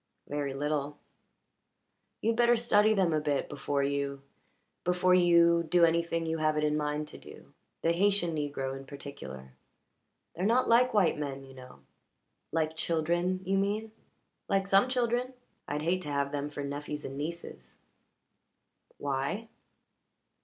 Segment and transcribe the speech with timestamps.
[0.27, 0.97] "Very little."
[2.21, 4.23] "You'd better study them a bit before you
[4.83, 8.87] before you do anything you have it in mind to do the Haytian negro in
[8.87, 9.53] particular.
[10.33, 11.81] They're not like white men, you know."
[12.51, 13.91] "Like children, you mean?"
[14.49, 15.35] "Like some children.
[15.67, 17.77] I'd hate to have them for nephews and nieces."
[18.97, 19.49] "Why?"